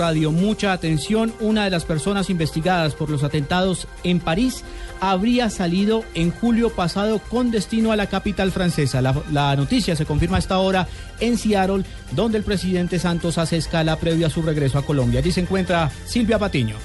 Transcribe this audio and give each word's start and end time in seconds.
Radio. 0.00 0.32
Mucha 0.32 0.72
atención. 0.72 1.34
Una 1.40 1.64
de 1.64 1.70
las 1.70 1.84
personas 1.84 2.30
investigadas 2.30 2.94
por 2.94 3.10
los 3.10 3.22
atentados 3.22 3.86
en 4.02 4.18
París 4.18 4.64
habría 4.98 5.50
salido 5.50 6.04
en 6.14 6.30
julio 6.30 6.70
pasado 6.70 7.18
con 7.18 7.50
destino 7.50 7.92
a 7.92 7.96
la 7.96 8.06
capital 8.06 8.50
francesa. 8.50 9.02
La, 9.02 9.14
la 9.30 9.54
noticia 9.56 9.94
se 9.94 10.06
confirma 10.06 10.36
a 10.36 10.40
esta 10.40 10.58
hora 10.58 10.88
en 11.20 11.36
Seattle, 11.36 11.84
donde 12.12 12.38
el 12.38 12.44
presidente 12.44 12.98
Santos 12.98 13.36
hace 13.36 13.58
escala 13.58 13.96
previo 13.96 14.26
a 14.26 14.30
su 14.30 14.40
regreso 14.40 14.78
a 14.78 14.86
Colombia. 14.86 15.20
Allí 15.20 15.32
se 15.32 15.42
encuentra 15.42 15.90
Silvia 16.06 16.38
Patiño. 16.38 16.76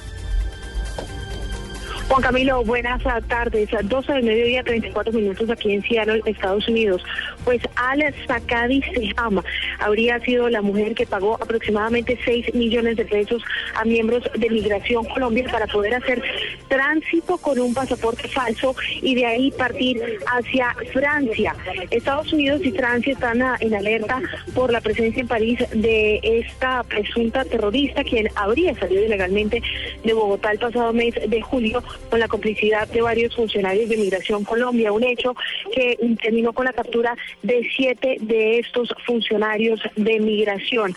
Juan 2.08 2.22
Camilo, 2.22 2.64
buenas 2.64 3.02
tardes. 3.28 3.70
12 3.84 4.14
del 4.14 4.24
mediodía, 4.24 4.64
34 4.64 5.12
minutos 5.12 5.50
aquí 5.50 5.74
en 5.74 5.82
Seattle, 5.82 6.22
Estados 6.26 6.68
Unidos. 6.68 7.02
Pues 7.46 7.62
Al 7.76 8.04
Sakadi 8.28 8.82
Seham 8.82 9.42
habría 9.80 10.20
sido 10.20 10.50
la 10.50 10.62
mujer 10.62 10.96
que 10.96 11.06
pagó 11.06 11.36
aproximadamente 11.36 12.18
6 12.26 12.54
millones 12.56 12.98
de 12.98 13.06
pesos 13.06 13.42
a 13.76 13.86
miembros 13.86 14.24
de 14.36 14.50
Migración 14.50 15.06
Colombia 15.06 15.46
para 15.52 15.68
poder 15.68 15.94
hacer 15.94 16.24
tránsito 16.68 17.38
con 17.38 17.60
un 17.60 17.74
pasaporte 17.74 18.28
falso 18.28 18.76
y 19.02 19.16
de 19.16 19.26
ahí 19.26 19.52
partir 19.52 20.02
hacia 20.26 20.76
Francia. 20.92 21.56
Estados 21.92 22.34
Unidos 22.34 22.62
y 22.64 22.72
Francia 22.72 23.14
están 23.14 23.42
en 23.60 23.76
alerta 23.76 24.22
por 24.54 24.72
la 24.72 24.82
presencia 24.82 25.22
en 25.22 25.28
París 25.28 25.60
de 25.72 26.20
esta 26.24 26.84
presunta 26.84 27.46
terrorista 27.46 28.04
quien 28.04 28.28
habría 28.36 28.74
salido 28.76 29.04
ilegalmente 29.04 29.62
de 30.04 30.14
Bogotá 30.14 30.52
el 30.52 30.60
pasado 30.60 30.94
mes 30.94 31.14
de 31.28 31.42
julio 31.42 31.84
con 32.10 32.20
la 32.20 32.28
complicidad 32.28 32.88
de 32.88 33.02
varios 33.02 33.36
funcionarios 33.36 33.90
de 33.90 33.98
Migración 33.98 34.44
Colombia, 34.44 34.92
un 34.92 35.04
hecho 35.04 35.36
que 35.74 35.98
terminó 36.22 36.54
con 36.54 36.66
la 36.66 36.74
captura 36.74 37.16
de 37.44 37.68
siete 37.76 38.18
de 38.22 38.60
estos 38.60 38.94
funcionarios 39.06 39.80
de 39.96 40.20
migración 40.20 40.96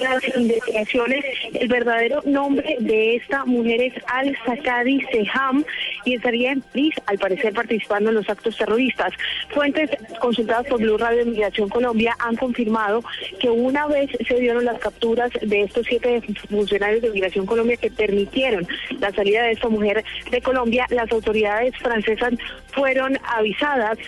las 0.00 0.36
investigaciones, 0.36 1.24
el 1.54 1.68
verdadero 1.68 2.22
nombre 2.24 2.76
de 2.80 3.16
esta 3.16 3.44
mujer 3.44 3.80
es 3.80 3.94
Al-Sakadi 4.06 5.00
Seham 5.12 5.64
y 6.04 6.14
estaría 6.14 6.52
en 6.52 6.60
París, 6.60 6.94
al 7.06 7.18
parecer 7.18 7.54
participando 7.54 8.10
en 8.10 8.16
los 8.16 8.28
actos 8.28 8.56
terroristas. 8.56 9.12
Fuentes 9.50 9.90
consultadas 10.20 10.66
por 10.66 10.80
Blue 10.80 10.98
Radio 10.98 11.18
de 11.18 11.30
Migración 11.30 11.68
Colombia 11.68 12.14
han 12.18 12.36
confirmado 12.36 13.02
que 13.40 13.48
una 13.48 13.86
vez 13.86 14.10
se 14.26 14.34
dieron 14.34 14.64
las 14.64 14.78
capturas 14.78 15.30
de 15.40 15.62
estos 15.62 15.86
siete 15.86 16.20
funcionarios 16.48 17.02
de 17.02 17.10
Migración 17.10 17.46
Colombia 17.46 17.76
que 17.76 17.90
permitieron 17.90 18.66
la 19.00 19.12
salida 19.12 19.44
de 19.44 19.52
esta 19.52 19.68
mujer 19.68 20.04
de 20.30 20.40
Colombia, 20.40 20.86
las 20.90 21.10
autoridades 21.10 21.76
francesas 21.78 22.34
fueron 22.72 23.18
avisadas 23.24 23.98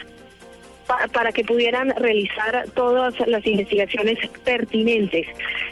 para 1.13 1.33
que 1.33 1.45
pudieran 1.45 1.91
realizar 1.97 2.67
todas 2.75 3.15
las 3.27 3.47
investigaciones 3.47 4.19
pertinentes. 4.45 5.27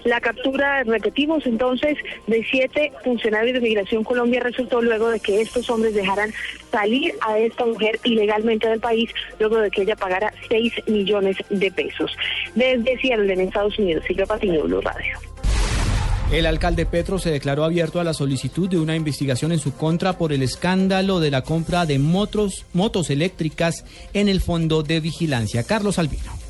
La 0.05 0.21
captura, 0.21 0.85
repetimos 0.85 1.47
entonces, 1.47 1.99
de 2.27 2.45
siete 2.45 2.93
funcionarios 3.03 3.55
de 3.55 3.61
Migración 3.61 4.05
Colombia 4.05 4.41
resultó 4.41 4.83
luego 4.83 5.11
de 5.11 5.21
que 5.21 5.41
estos 5.41 5.69
hombres 5.71 5.95
dejaran 5.95 6.33
salir 6.71 7.15
a 7.23 7.39
esta 7.39 7.65
mujer 7.65 7.99
ilegalmente 8.05 8.69
del 8.69 8.81
país, 8.81 9.11
luego 9.39 9.59
de 9.59 9.71
que 9.71 9.83
ella 9.83 9.97
pagara 9.97 10.33
6 10.49 10.89
millones 10.89 11.37
de 11.51 11.71
pesos. 11.71 12.17
Desde 12.55 12.99
Seattle, 13.01 13.33
en 13.33 13.41
Estados 13.41 13.79
Unidos, 13.79 14.05
Silvia 14.07 14.27
Patiño, 14.27 14.63
Blue 14.63 14.81
Radio. 14.81 15.36
El 16.33 16.45
alcalde 16.45 16.87
Petro 16.87 17.21
se 17.21 17.31
declaró 17.31 17.65
abierto 17.65 18.01
a 18.01 18.05
la 18.05 18.13
solicitud 18.13 18.69
de 18.69 18.79
una 18.79 18.97
investigación 18.97 19.53
en 19.53 19.61
su 19.61 19.75
contra 19.75 20.19
por 20.19 20.33
el 20.33 20.43
escándalo 20.43 21.21
de 21.21 21.31
la 21.31 21.43
compra 21.43 21.87
de 21.87 22.01
motos, 22.01 22.67
motos 22.73 23.11
eléctricas 23.11 23.85
en 24.13 24.29
el 24.29 24.41
Fondo 24.41 24.83
de 24.83 24.99
Vigilancia. 24.99 25.63
Carlos 25.63 26.01
Albino. 26.01 26.46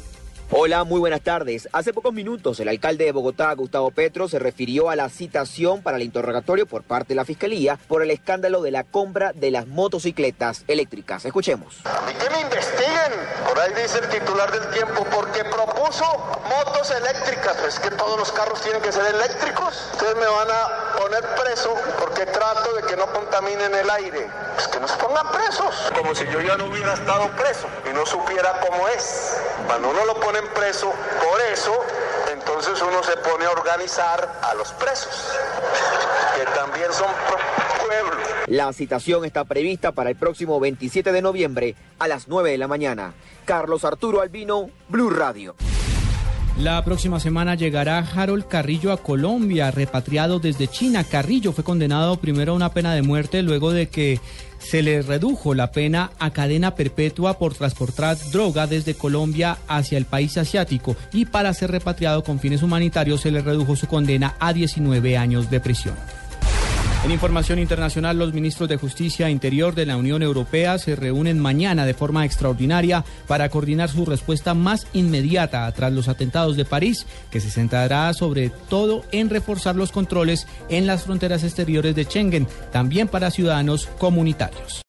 Hola, 0.53 0.85
muy 0.85 1.01
buenas 1.01 1.23
tardes. 1.23 1.69
Hace 1.73 1.93
pocos 1.93 2.15
minutos 2.15 2.61
el 2.61 2.69
alcalde 2.69 3.05
de 3.05 3.11
Bogotá, 3.11 3.53
Gustavo 3.55 3.91
Petro, 3.91 4.29
se 4.29 4.39
refirió 4.39 4.91
a 4.91 4.95
la 4.95 5.09
citación 5.09 5.83
para 5.83 5.97
el 5.97 6.05
interrogatorio 6.05 6.67
por 6.67 6.85
parte 6.85 7.09
de 7.09 7.15
la 7.17 7.25
Fiscalía 7.25 7.81
por 7.89 8.01
el 8.01 8.13
escándalo 8.13 8.63
de 8.63 8.71
la 8.71 8.85
compra 8.85 9.33
de 9.33 9.51
las 9.51 9.67
motocicletas 9.67 10.63
eléctricas. 10.69 11.25
Escuchemos. 11.25 11.81
Y 12.09 12.15
que 12.15 12.31
me 12.31 12.43
investiguen, 12.43 13.13
por 13.49 13.59
ahí 13.59 13.73
dice 13.83 13.99
el 13.99 14.09
titular 14.09 14.53
del 14.53 14.71
tiempo, 14.71 15.05
porque 15.13 15.43
propuso 15.43 16.05
motos 16.49 16.93
eléctricas. 16.93 17.57
Es 17.67 17.81
que 17.81 17.91
todos 17.91 18.17
los 18.17 18.31
carros 18.31 18.63
tienen 18.63 18.81
que 18.83 18.93
ser 18.93 19.05
eléctricos. 19.17 19.91
Ustedes 19.95 20.15
me 20.15 20.27
van 20.27 20.49
a 20.49 20.86
poner 20.97 21.23
preso 21.37 21.75
porque 22.01 22.27
trato 22.27 22.75
de 22.75 22.83
que 22.83 22.97
no 22.97 23.07
contaminen 23.07 23.75
el 23.75 23.89
aire. 23.91 24.29
Pues 24.55 24.69
que 24.69 24.81
nos 24.81 24.93
pongan 24.93 25.31
presos. 25.31 25.93
Como 25.95 26.15
si 26.15 26.25
yo 26.27 26.41
ya 26.41 26.57
no 26.57 26.67
hubiera 26.67 26.95
estado 26.95 27.29
preso 27.37 27.69
y 27.89 27.95
no 27.95 28.05
supiera 28.07 28.61
cómo 28.61 28.89
es. 28.89 29.37
Cuando 29.67 29.91
uno 29.91 30.05
lo 30.05 30.15
pone 30.21 30.43
preso 30.55 30.93
por 31.23 31.41
eso, 31.53 31.73
entonces 32.33 32.81
uno 32.83 33.03
se 33.03 33.17
pone 33.19 33.45
a 33.45 33.51
organizar 33.51 34.41
a 34.43 34.55
los 34.55 34.73
presos, 34.73 35.33
que 36.37 36.45
también 36.53 36.93
son 36.93 37.09
pueblos. 37.85 38.27
La 38.47 38.73
citación 38.73 39.25
está 39.25 39.45
prevista 39.45 39.93
para 39.93 40.11
el 40.11 40.17
próximo 40.17 40.59
27 40.61 41.13
de 41.13 41.23
noviembre 41.23 41.75
a 41.99 42.09
las 42.09 42.29
9 42.29 42.51
de 42.51 42.59
la 42.59 42.69
mañana. 42.69 43.15
Carlos 43.45 43.85
Arturo 43.85 44.21
Albino, 44.21 44.71
Blue 44.89 45.11
Radio. 45.11 45.55
La 46.59 46.83
próxima 46.83 47.21
semana 47.21 47.55
llegará 47.55 47.99
Harold 47.99 48.49
Carrillo 48.49 48.91
a 48.91 48.97
Colombia, 48.97 49.71
repatriado 49.71 50.39
desde 50.39 50.69
China. 50.69 51.05
Carrillo 51.05 51.53
fue 51.53 51.65
condenado 51.65 52.17
primero 52.17 52.53
a 52.53 52.57
una 52.57 52.73
pena 52.73 52.95
de 52.95 53.03
muerte 53.03 53.43
luego 53.43 53.73
de 53.73 53.89
que 53.89 54.21
se 54.59 54.83
le 54.83 55.03
redujo 55.03 55.55
la 55.55 55.71
pena 55.71 56.13
a 56.19 56.31
cadena 56.31 56.75
perpetua 56.75 57.39
por 57.39 57.55
transportar 57.55 58.17
droga 58.33 58.67
desde 58.67 58.95
Colombia 58.95 59.59
hacia 59.69 59.99
el 59.99 60.07
país 60.07 60.39
asiático 60.39 60.97
y 61.13 61.27
para 61.27 61.53
ser 61.53 61.71
repatriado 61.71 62.25
con 62.25 62.41
fines 62.41 62.63
humanitarios 62.63 63.21
se 63.21 63.31
le 63.31 63.43
redujo 63.43 63.77
su 63.77 63.87
condena 63.87 64.35
a 64.41 64.55
19 64.55 65.19
años 65.19 65.51
de 65.51 65.61
prisión. 65.61 65.95
En 67.07 67.13
información 67.13 67.61
internacional, 67.61 68.19
los 68.19 68.33
ministros 68.33 68.69
de 68.69 68.79
Justicia 68.79 69.29
e 69.29 69.31
Interior 69.31 69.77
de 69.77 69.87
la 69.87 69.97
Unión 69.97 70.25
Europea 70.25 70.77
se 70.77 70.97
reúnen 70.97 71.39
mañana 71.39 71.87
de 71.87 71.95
forma 71.95 72.25
extraordinaria 72.25 73.05
para 73.29 73.49
coordinar 73.49 73.89
su 73.89 74.05
respuesta 74.05 74.55
más 74.55 74.89
inmediata 74.93 75.71
tras 75.71 75.93
los 75.93 76.09
atentados 76.09 76.57
de 76.57 76.65
París, 76.65 77.07
que 77.31 77.39
se 77.39 77.49
centrará 77.53 78.13
sobre 78.13 78.51
todo 78.51 79.05
en 79.13 79.31
reforzar 79.31 79.77
los 79.77 79.93
controles 79.93 80.49
en 80.69 80.89
las 80.89 81.05
fronteras 81.05 81.45
exteriores 81.45 81.95
de 81.95 82.07
Schengen, 82.07 82.49
también 82.73 83.07
para 83.07 83.31
ciudadanos 83.31 83.87
comunitarios. 83.99 84.85